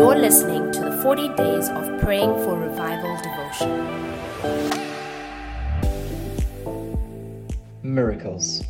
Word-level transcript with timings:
You're 0.00 0.16
listening 0.16 0.72
to 0.72 0.80
the 0.80 1.02
40 1.02 1.28
Days 1.34 1.68
of 1.68 2.00
Praying 2.00 2.32
for 2.42 2.58
Revival 2.58 3.18
devotion. 3.18 3.68
Miracles. 7.82 8.62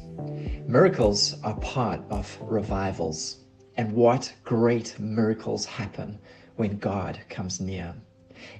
Miracles 0.66 1.36
are 1.44 1.54
part 1.60 2.00
of 2.10 2.36
revivals. 2.40 3.44
And 3.76 3.92
what 3.92 4.34
great 4.42 4.98
miracles 4.98 5.64
happen 5.64 6.18
when 6.56 6.78
God 6.78 7.20
comes 7.28 7.60
near. 7.60 7.94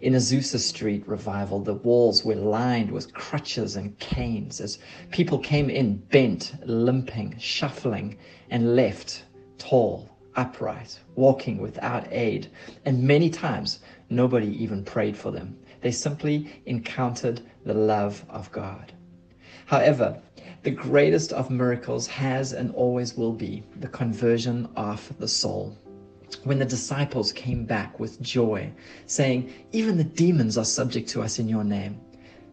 In 0.00 0.12
Azusa 0.12 0.60
Street 0.60 1.02
revival, 1.08 1.58
the 1.58 1.74
walls 1.74 2.24
were 2.24 2.36
lined 2.36 2.92
with 2.92 3.12
crutches 3.12 3.74
and 3.74 3.98
canes 3.98 4.60
as 4.60 4.78
people 5.10 5.40
came 5.40 5.70
in 5.70 5.96
bent, 5.96 6.54
limping, 6.64 7.34
shuffling, 7.36 8.16
and 8.48 8.76
left 8.76 9.24
tall, 9.58 10.08
upright, 10.40 10.98
walking 11.16 11.58
without 11.58 12.10
aid. 12.10 12.48
And 12.86 13.02
many 13.02 13.28
times, 13.28 13.80
nobody 14.08 14.50
even 14.62 14.82
prayed 14.84 15.16
for 15.16 15.30
them. 15.30 15.58
They 15.82 15.92
simply 15.92 16.62
encountered 16.64 17.42
the 17.66 17.74
love 17.74 18.24
of 18.30 18.50
God. 18.50 18.92
However, 19.66 20.18
the 20.62 20.70
greatest 20.70 21.32
of 21.32 21.50
miracles 21.50 22.06
has 22.06 22.52
and 22.54 22.74
always 22.74 23.16
will 23.16 23.32
be 23.32 23.62
the 23.76 23.88
conversion 23.88 24.66
of 24.76 25.12
the 25.18 25.28
soul. 25.28 25.76
When 26.44 26.58
the 26.58 26.64
disciples 26.64 27.32
came 27.32 27.64
back 27.66 28.00
with 28.00 28.20
joy, 28.22 28.72
saying, 29.06 29.52
Even 29.72 29.98
the 29.98 30.04
demons 30.04 30.56
are 30.56 30.64
subject 30.64 31.08
to 31.10 31.22
us 31.22 31.38
in 31.38 31.48
your 31.48 31.64
name, 31.64 32.00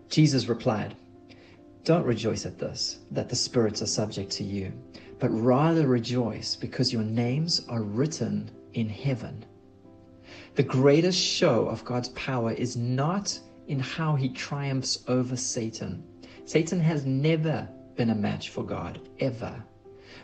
Jesus 0.09 0.47
replied, 0.47 0.95
Don't 1.85 2.05
rejoice 2.05 2.45
at 2.45 2.59
this, 2.59 2.99
that 3.11 3.30
the 3.30 3.35
spirits 3.35 3.81
are 3.81 3.88
subject 4.02 4.31
to 4.31 4.44
you, 4.44 4.73
but 5.20 5.30
rather 5.30 5.88
rejoice 5.88 6.55
because 6.55 6.94
your 6.94 7.03
names 7.03 7.66
are 7.70 7.81
written 7.81 8.49
in 8.73 8.88
heaven. 8.89 9.45
The 10.55 10.63
greatest 10.63 11.19
show 11.19 11.67
of 11.67 11.86
God's 11.86 12.09
power 12.09 12.52
is 12.52 12.75
not 12.75 13.39
in 13.67 13.80
how 13.80 14.16
he 14.16 14.30
triumphs 14.30 15.03
over 15.08 15.36
Satan. 15.36 16.03
Satan 16.45 16.80
has 16.80 17.06
never 17.06 17.67
been 17.95 18.09
a 18.09 18.16
match 18.16 18.50
for 18.50 18.64
God, 18.64 19.00
ever. 19.19 19.64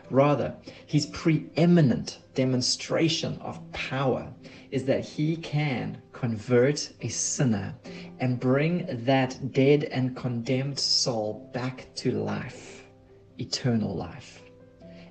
Rather, 0.09 0.55
his 0.85 1.07
preeminent 1.07 2.19
demonstration 2.33 3.37
of 3.39 3.59
power 3.71 4.31
is 4.71 4.85
that 4.85 5.03
he 5.03 5.35
can 5.37 6.01
convert 6.11 6.91
a 7.01 7.07
sinner 7.09 7.73
and 8.19 8.39
bring 8.39 8.87
that 9.05 9.51
dead 9.51 9.85
and 9.85 10.15
condemned 10.15 10.79
soul 10.79 11.49
back 11.53 11.87
to 11.95 12.11
life, 12.11 12.85
eternal 13.39 13.95
life. 13.95 14.41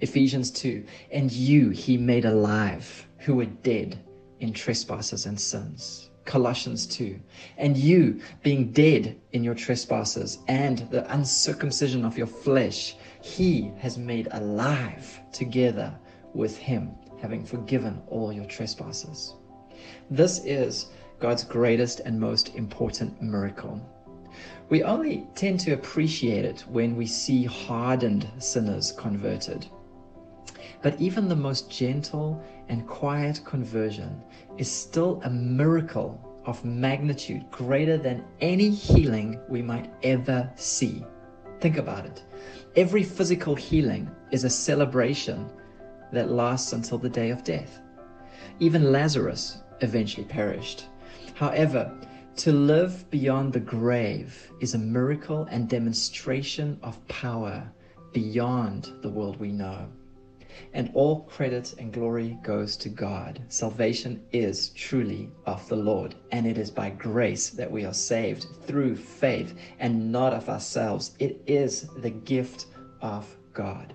Ephesians 0.02 0.50
2 0.50 0.84
And 1.12 1.30
you 1.30 1.70
he 1.70 1.96
made 1.96 2.24
alive 2.24 3.06
who 3.18 3.36
were 3.36 3.46
dead 3.46 4.04
in 4.40 4.52
trespasses 4.52 5.26
and 5.26 5.40
sins. 5.40 6.10
Colossians 6.24 6.86
2. 6.88 7.20
And 7.56 7.76
you, 7.76 8.20
being 8.42 8.72
dead 8.72 9.20
in 9.30 9.44
your 9.44 9.54
trespasses 9.54 10.40
and 10.48 10.78
the 10.90 11.10
uncircumcision 11.14 12.04
of 12.04 12.18
your 12.18 12.26
flesh, 12.26 12.96
he 13.22 13.70
has 13.78 13.96
made 13.96 14.26
alive 14.32 15.20
together 15.32 15.94
with 16.34 16.56
him, 16.56 16.90
having 17.20 17.44
forgiven 17.44 18.02
all 18.08 18.32
your 18.32 18.46
trespasses. 18.46 19.34
This 20.10 20.44
is 20.44 20.86
God's 21.20 21.44
greatest 21.44 22.00
and 22.00 22.18
most 22.18 22.56
important 22.56 23.22
miracle. 23.22 23.80
We 24.68 24.82
only 24.82 25.28
tend 25.36 25.60
to 25.60 25.74
appreciate 25.74 26.44
it 26.44 26.62
when 26.62 26.96
we 26.96 27.06
see 27.06 27.44
hardened 27.44 28.28
sinners 28.40 28.90
converted. 28.90 29.68
But 30.82 31.00
even 31.00 31.28
the 31.28 31.36
most 31.36 31.70
gentle 31.70 32.42
and 32.68 32.86
quiet 32.86 33.40
conversion 33.44 34.20
is 34.58 34.70
still 34.70 35.20
a 35.24 35.30
miracle 35.30 36.20
of 36.44 36.64
magnitude 36.64 37.48
greater 37.52 37.96
than 37.96 38.24
any 38.40 38.68
healing 38.68 39.38
we 39.48 39.62
might 39.62 39.92
ever 40.02 40.50
see. 40.56 41.04
Think 41.60 41.78
about 41.78 42.04
it. 42.04 42.24
Every 42.74 43.04
physical 43.04 43.54
healing 43.54 44.10
is 44.32 44.42
a 44.42 44.50
celebration 44.50 45.48
that 46.12 46.32
lasts 46.32 46.72
until 46.72 46.98
the 46.98 47.08
day 47.08 47.30
of 47.30 47.44
death. 47.44 47.80
Even 48.58 48.90
Lazarus 48.90 49.62
eventually 49.80 50.26
perished. 50.26 50.86
However, 51.34 51.94
to 52.36 52.52
live 52.52 53.08
beyond 53.10 53.52
the 53.52 53.60
grave 53.60 54.50
is 54.60 54.74
a 54.74 54.78
miracle 54.78 55.46
and 55.50 55.68
demonstration 55.68 56.78
of 56.82 57.06
power 57.06 57.70
beyond 58.12 58.90
the 59.02 59.10
world 59.10 59.38
we 59.38 59.52
know. 59.52 59.86
And 60.72 60.90
all 60.94 61.20
credit 61.22 61.74
and 61.78 61.92
glory 61.92 62.38
goes 62.42 62.76
to 62.78 62.88
God. 62.88 63.40
Salvation 63.48 64.22
is 64.32 64.70
truly 64.70 65.30
of 65.46 65.66
the 65.68 65.76
Lord, 65.76 66.14
and 66.30 66.46
it 66.46 66.58
is 66.58 66.70
by 66.70 66.90
grace 66.90 67.50
that 67.50 67.70
we 67.70 67.84
are 67.84 67.94
saved 67.94 68.46
through 68.66 68.96
faith 68.96 69.54
and 69.78 70.10
not 70.10 70.32
of 70.32 70.48
ourselves. 70.48 71.12
It 71.18 71.42
is 71.46 71.88
the 71.96 72.10
gift 72.10 72.66
of 73.00 73.36
God. 73.52 73.94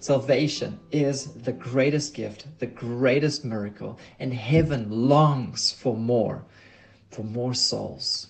Salvation 0.00 0.78
is 0.90 1.32
the 1.34 1.52
greatest 1.52 2.14
gift, 2.14 2.46
the 2.58 2.66
greatest 2.66 3.44
miracle, 3.44 3.98
and 4.18 4.32
heaven 4.32 4.86
longs 4.90 5.72
for 5.72 5.96
more, 5.96 6.44
for 7.10 7.24
more 7.24 7.54
souls. 7.54 8.28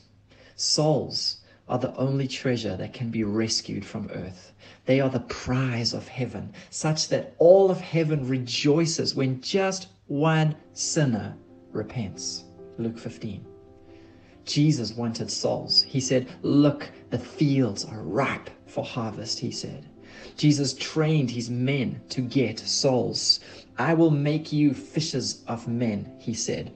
Souls 0.57 1.42
are 1.73 1.79
the 1.79 1.97
only 1.97 2.29
treasure 2.29 2.77
that 2.77 2.93
can 2.93 3.09
be 3.09 3.25
rescued 3.25 3.83
from 3.83 4.11
earth. 4.13 4.53
They 4.85 5.01
are 5.01 5.09
the 5.09 5.21
prize 5.21 5.95
of 5.95 6.07
heaven, 6.07 6.53
such 6.69 7.09
that 7.09 7.35
all 7.39 7.71
of 7.71 7.81
heaven 7.81 8.29
rejoices 8.29 9.15
when 9.15 9.41
just 9.41 9.87
one 10.07 10.55
sinner 10.75 11.35
repents. 11.71 12.45
Luke 12.77 12.99
15. 12.99 13.47
Jesus 14.45 14.93
wanted 14.93 15.31
souls. 15.31 15.81
He 15.81 15.99
said, 15.99 16.29
Look, 16.43 16.91
the 17.09 17.19
fields 17.19 17.87
are 17.87 18.03
ripe 18.03 18.51
for 18.67 18.85
harvest, 18.85 19.39
he 19.39 19.51
said. 19.51 19.89
Jesus 20.37 20.75
trained 20.75 21.31
his 21.31 21.49
men 21.49 22.03
to 22.11 22.21
get 22.21 22.59
souls. 22.59 23.41
I 23.79 23.95
will 23.95 24.11
make 24.11 24.53
you 24.53 24.75
fishers 24.75 25.43
of 25.49 25.67
men, 25.69 26.13
he 26.19 26.35
said. 26.35 26.71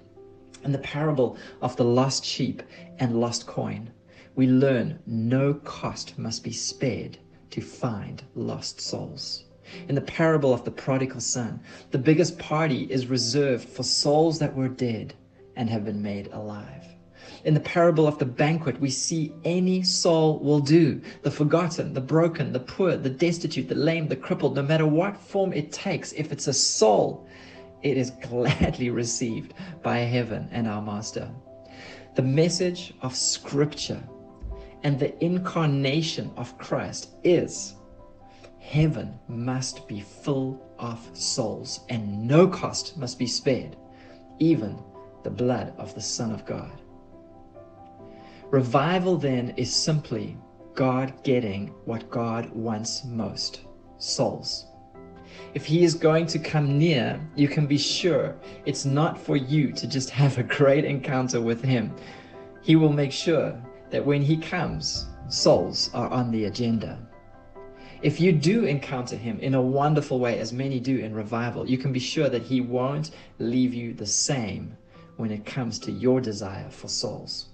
In 0.64 0.72
the 0.72 0.78
parable 0.78 1.36
of 1.60 1.76
the 1.76 1.84
lost 1.84 2.24
sheep 2.24 2.62
and 2.98 3.20
lost 3.20 3.46
coin, 3.46 3.90
we 4.36 4.46
learn 4.46 4.98
no 5.06 5.54
cost 5.54 6.18
must 6.18 6.44
be 6.44 6.52
spared 6.52 7.16
to 7.50 7.62
find 7.62 8.22
lost 8.34 8.78
souls. 8.82 9.44
In 9.88 9.94
the 9.94 10.02
parable 10.02 10.52
of 10.52 10.62
the 10.62 10.70
prodigal 10.70 11.20
son, 11.20 11.58
the 11.90 11.98
biggest 11.98 12.38
party 12.38 12.82
is 12.90 13.06
reserved 13.06 13.66
for 13.66 13.82
souls 13.82 14.38
that 14.38 14.54
were 14.54 14.68
dead 14.68 15.14
and 15.56 15.70
have 15.70 15.86
been 15.86 16.02
made 16.02 16.28
alive. 16.32 16.84
In 17.44 17.54
the 17.54 17.60
parable 17.60 18.06
of 18.06 18.18
the 18.18 18.26
banquet, 18.26 18.78
we 18.78 18.90
see 18.90 19.32
any 19.44 19.82
soul 19.82 20.38
will 20.40 20.60
do 20.60 21.00
the 21.22 21.30
forgotten, 21.30 21.94
the 21.94 22.00
broken, 22.02 22.52
the 22.52 22.60
poor, 22.60 22.94
the 22.94 23.08
destitute, 23.08 23.68
the 23.70 23.74
lame, 23.74 24.06
the 24.06 24.16
crippled, 24.16 24.54
no 24.54 24.62
matter 24.62 24.86
what 24.86 25.16
form 25.16 25.54
it 25.54 25.72
takes, 25.72 26.12
if 26.12 26.30
it's 26.30 26.46
a 26.46 26.52
soul, 26.52 27.26
it 27.82 27.96
is 27.96 28.10
gladly 28.28 28.90
received 28.90 29.54
by 29.82 29.98
heaven 30.00 30.46
and 30.52 30.68
our 30.68 30.82
Master. 30.82 31.30
The 32.16 32.22
message 32.22 32.92
of 33.00 33.16
Scripture 33.16 34.02
and 34.86 35.00
the 35.00 35.24
incarnation 35.24 36.30
of 36.36 36.56
Christ 36.58 37.08
is 37.24 37.74
heaven 38.60 39.18
must 39.26 39.88
be 39.88 39.98
full 40.00 40.64
of 40.78 41.10
souls, 41.12 41.80
and 41.88 42.24
no 42.24 42.46
cost 42.46 42.96
must 42.96 43.18
be 43.18 43.26
spared, 43.26 43.74
even 44.38 44.80
the 45.24 45.30
blood 45.30 45.74
of 45.76 45.92
the 45.96 46.00
Son 46.00 46.30
of 46.30 46.46
God. 46.46 46.70
Revival 48.52 49.16
then 49.16 49.54
is 49.56 49.74
simply 49.74 50.36
God 50.76 51.12
getting 51.24 51.74
what 51.84 52.08
God 52.08 52.48
wants 52.50 53.04
most 53.06 53.62
souls. 53.98 54.66
If 55.54 55.64
He 55.64 55.82
is 55.82 55.94
going 55.94 56.26
to 56.26 56.38
come 56.38 56.78
near, 56.78 57.20
you 57.34 57.48
can 57.48 57.66
be 57.66 57.78
sure 57.78 58.36
it's 58.66 58.84
not 58.84 59.20
for 59.20 59.36
you 59.36 59.72
to 59.72 59.88
just 59.88 60.10
have 60.10 60.38
a 60.38 60.44
great 60.44 60.84
encounter 60.84 61.40
with 61.40 61.64
Him. 61.64 61.92
He 62.62 62.76
will 62.76 62.92
make 62.92 63.10
sure 63.10 63.60
that 63.96 64.04
when 64.04 64.20
He 64.20 64.36
comes, 64.36 65.06
souls 65.30 65.88
are 65.94 66.10
on 66.10 66.30
the 66.30 66.44
agenda. 66.44 66.98
If 68.02 68.20
you 68.20 68.30
do 68.30 68.66
encounter 68.66 69.16
Him 69.16 69.40
in 69.40 69.54
a 69.54 69.62
wonderful 69.62 70.18
way, 70.18 70.38
as 70.38 70.52
many 70.52 70.78
do 70.80 70.98
in 70.98 71.14
revival, 71.14 71.66
you 71.66 71.78
can 71.78 71.94
be 71.94 71.98
sure 71.98 72.28
that 72.28 72.42
He 72.42 72.60
won't 72.60 73.12
leave 73.38 73.72
you 73.72 73.94
the 73.94 74.04
same 74.04 74.76
when 75.16 75.30
it 75.30 75.46
comes 75.46 75.78
to 75.78 75.90
your 75.90 76.20
desire 76.20 76.68
for 76.68 76.88
souls. 76.88 77.46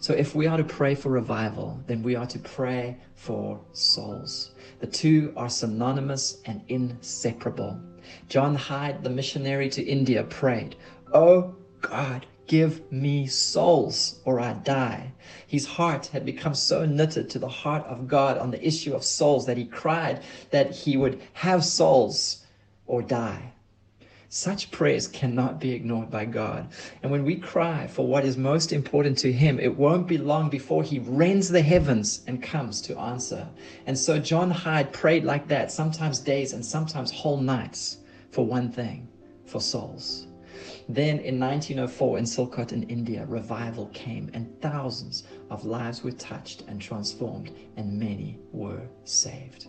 So, 0.00 0.14
if 0.14 0.34
we 0.34 0.48
are 0.48 0.56
to 0.56 0.64
pray 0.64 0.96
for 0.96 1.10
revival, 1.10 1.80
then 1.86 2.02
we 2.02 2.16
are 2.16 2.26
to 2.26 2.38
pray 2.40 2.96
for 3.14 3.60
souls. 3.72 4.50
The 4.80 4.88
two 4.88 5.32
are 5.36 5.48
synonymous 5.48 6.42
and 6.44 6.60
inseparable. 6.66 7.80
John 8.28 8.56
Hyde, 8.56 9.04
the 9.04 9.10
missionary 9.10 9.68
to 9.68 9.82
India, 9.84 10.24
prayed, 10.24 10.74
Oh 11.14 11.54
God, 11.82 12.26
Give 12.50 12.90
me 12.90 13.28
souls 13.28 14.18
or 14.24 14.40
I 14.40 14.54
die. 14.54 15.12
His 15.46 15.66
heart 15.66 16.06
had 16.06 16.24
become 16.26 16.56
so 16.56 16.84
knitted 16.84 17.30
to 17.30 17.38
the 17.38 17.46
heart 17.46 17.86
of 17.86 18.08
God 18.08 18.38
on 18.38 18.50
the 18.50 18.66
issue 18.66 18.92
of 18.92 19.04
souls 19.04 19.46
that 19.46 19.56
he 19.56 19.64
cried 19.64 20.20
that 20.50 20.74
he 20.74 20.96
would 20.96 21.22
have 21.34 21.64
souls 21.64 22.44
or 22.88 23.02
die. 23.02 23.52
Such 24.28 24.72
prayers 24.72 25.06
cannot 25.06 25.60
be 25.60 25.70
ignored 25.70 26.10
by 26.10 26.24
God. 26.24 26.66
And 27.04 27.12
when 27.12 27.24
we 27.24 27.36
cry 27.36 27.86
for 27.86 28.04
what 28.04 28.24
is 28.24 28.36
most 28.36 28.72
important 28.72 29.16
to 29.18 29.32
Him, 29.32 29.60
it 29.60 29.76
won't 29.76 30.08
be 30.08 30.18
long 30.18 30.50
before 30.50 30.82
He 30.82 30.98
rends 30.98 31.50
the 31.50 31.62
heavens 31.62 32.22
and 32.26 32.42
comes 32.42 32.80
to 32.82 32.98
answer. 32.98 33.46
And 33.86 33.96
so 33.96 34.18
John 34.18 34.50
Hyde 34.50 34.92
prayed 34.92 35.22
like 35.22 35.46
that, 35.46 35.70
sometimes 35.70 36.18
days 36.18 36.52
and 36.52 36.66
sometimes 36.66 37.12
whole 37.12 37.40
nights, 37.40 37.98
for 38.32 38.44
one 38.44 38.72
thing 38.72 39.06
for 39.46 39.60
souls. 39.60 40.26
Then 40.88 41.18
in 41.20 41.38
1904 41.38 42.18
in 42.18 42.24
Sialkot 42.24 42.72
in 42.72 42.82
India, 42.84 43.24
revival 43.26 43.86
came 43.94 44.30
and 44.34 44.60
thousands 44.60 45.24
of 45.48 45.64
lives 45.64 46.02
were 46.02 46.12
touched 46.12 46.62
and 46.68 46.80
transformed, 46.80 47.52
and 47.76 47.98
many 47.98 48.38
were 48.52 48.82
saved. 49.04 49.68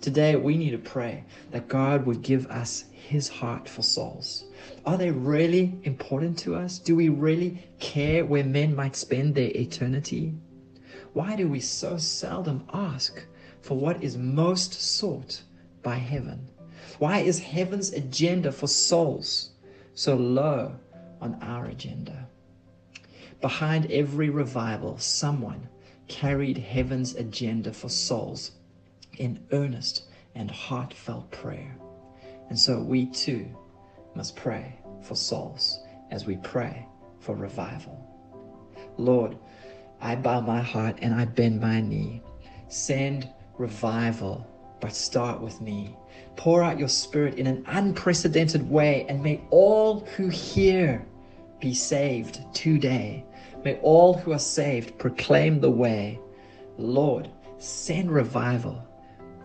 Today, 0.00 0.36
we 0.36 0.56
need 0.56 0.72
to 0.72 0.78
pray 0.78 1.24
that 1.50 1.68
God 1.68 2.04
would 2.04 2.22
give 2.22 2.46
us 2.50 2.84
his 2.92 3.28
heart 3.28 3.68
for 3.68 3.82
souls. 3.82 4.44
Are 4.84 4.98
they 4.98 5.10
really 5.10 5.78
important 5.84 6.38
to 6.40 6.54
us? 6.54 6.78
Do 6.78 6.94
we 6.94 7.08
really 7.08 7.66
care 7.80 8.24
where 8.24 8.44
men 8.44 8.76
might 8.76 8.96
spend 8.96 9.34
their 9.34 9.50
eternity? 9.54 10.34
Why 11.14 11.36
do 11.36 11.48
we 11.48 11.60
so 11.60 11.96
seldom 11.96 12.66
ask 12.72 13.24
for 13.62 13.78
what 13.78 14.02
is 14.02 14.16
most 14.18 14.74
sought 14.74 15.42
by 15.82 15.96
heaven? 15.96 16.50
Why 16.98 17.20
is 17.20 17.38
heaven's 17.38 17.92
agenda 17.92 18.52
for 18.52 18.66
souls 18.66 19.50
so 19.94 20.16
low 20.16 20.74
on 21.20 21.34
our 21.42 21.66
agenda? 21.66 22.28
Behind 23.40 23.90
every 23.90 24.30
revival, 24.30 24.98
someone 24.98 25.68
carried 26.08 26.58
heaven's 26.58 27.14
agenda 27.14 27.72
for 27.72 27.88
souls 27.88 28.52
in 29.18 29.44
earnest 29.52 30.04
and 30.34 30.50
heartfelt 30.50 31.30
prayer. 31.30 31.76
And 32.48 32.58
so 32.58 32.80
we 32.80 33.06
too 33.06 33.46
must 34.14 34.36
pray 34.36 34.78
for 35.02 35.14
souls 35.14 35.78
as 36.10 36.26
we 36.26 36.36
pray 36.36 36.86
for 37.20 37.34
revival. 37.34 37.98
Lord, 38.96 39.36
I 40.00 40.16
bow 40.16 40.40
my 40.40 40.60
heart 40.60 40.98
and 41.00 41.14
I 41.14 41.24
bend 41.24 41.60
my 41.60 41.80
knee. 41.80 42.22
Send 42.68 43.28
revival, 43.58 44.46
but 44.84 44.94
start 44.94 45.40
with 45.40 45.62
me. 45.62 45.96
Pour 46.36 46.62
out 46.62 46.78
your 46.78 46.90
spirit 46.90 47.38
in 47.38 47.46
an 47.46 47.64
unprecedented 47.68 48.68
way, 48.68 49.06
and 49.08 49.22
may 49.22 49.40
all 49.48 50.00
who 50.14 50.28
hear 50.28 51.02
be 51.58 51.72
saved 51.72 52.44
today. 52.52 53.24
May 53.64 53.76
all 53.76 54.12
who 54.12 54.32
are 54.32 54.38
saved 54.38 54.98
proclaim 54.98 55.58
the 55.58 55.70
way. 55.70 56.20
Lord, 56.76 57.30
send 57.56 58.12
revival 58.12 58.86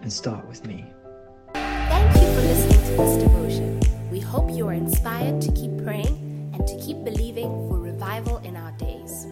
and 0.02 0.12
start 0.12 0.46
with 0.46 0.68
me. 0.68 0.86
Thank 1.54 2.16
you 2.16 2.28
for 2.34 2.42
listening 2.42 2.98
to 2.98 3.02
this 3.02 3.24
devotion. 3.24 3.80
We 4.12 4.20
hope 4.20 4.52
you 4.52 4.68
are 4.68 4.74
inspired 4.74 5.42
to 5.44 5.54
keep 5.54 5.72
praying 5.86 6.52
and 6.54 6.68
to 6.68 6.78
keep 6.86 7.02
believing 7.06 7.48
for 7.70 7.80
revival 7.80 8.40
in 8.40 8.58
our 8.58 8.74
days. 8.74 9.26